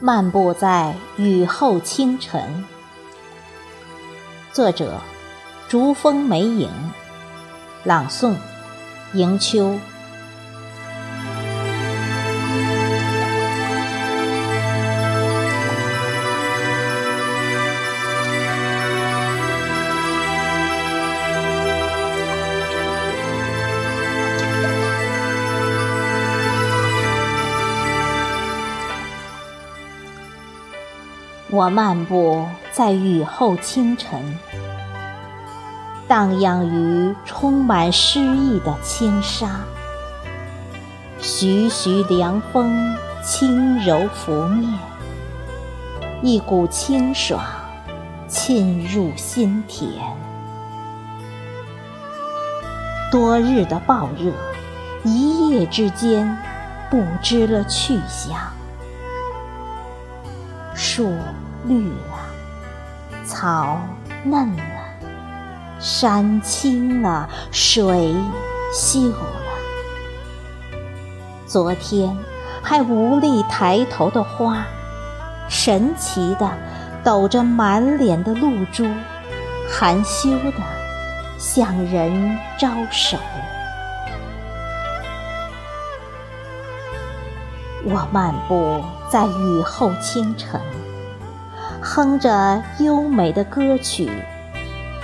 [0.00, 2.64] 漫步在雨后清晨
[4.52, 5.00] 作者
[5.68, 6.68] 竹峰梅影
[7.84, 8.34] 朗诵
[9.14, 9.78] 迎秋。
[31.52, 34.38] 我漫步在雨后清晨，
[36.08, 39.60] 荡漾于充满诗意的轻纱，
[41.20, 44.78] 徐徐凉风轻柔拂面，
[46.22, 47.44] 一股清爽
[48.26, 49.90] 沁入心田。
[53.10, 54.32] 多日的暴热，
[55.04, 56.34] 一夜之间
[56.90, 58.38] 不知了去向。
[60.74, 61.12] 树
[61.64, 63.78] 绿了，草
[64.24, 64.62] 嫩了，
[65.78, 68.14] 山青了，水
[68.72, 69.42] 秀了。
[71.46, 72.16] 昨天
[72.62, 74.64] 还无力抬头的花，
[75.48, 76.50] 神奇的
[77.04, 78.86] 抖着满脸的露珠，
[79.68, 80.52] 含羞的
[81.38, 83.16] 向人招手。
[87.84, 90.60] 我漫步在雨后清晨，
[91.84, 94.08] 哼着优美的歌曲，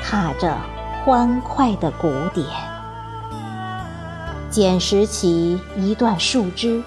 [0.00, 0.56] 踏着
[1.04, 2.46] 欢快的鼓点，
[4.48, 6.80] 捡拾起一段树枝，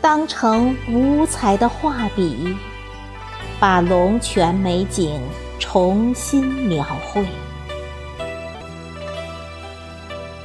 [0.00, 2.56] 当成五彩的画笔，
[3.58, 5.20] 把龙泉美景
[5.58, 7.26] 重新描绘。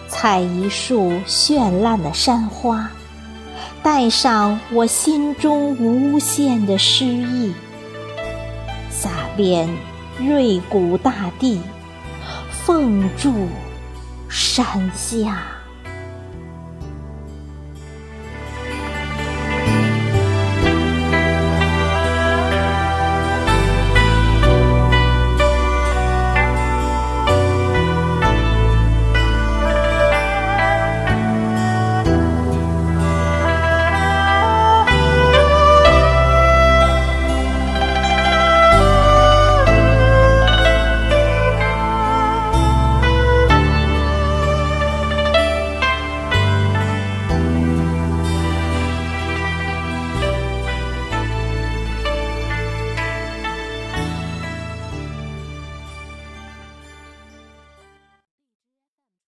[0.08, 2.90] 采一束绚烂的山花。
[3.84, 7.52] 带上我心中无限的诗意，
[8.92, 9.68] 洒遍
[10.20, 11.62] 瑞谷大地，
[12.52, 13.48] 奉祝
[14.28, 15.61] 山下。